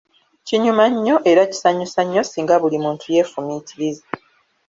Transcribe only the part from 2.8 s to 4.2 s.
muntu yeefumiitiriza.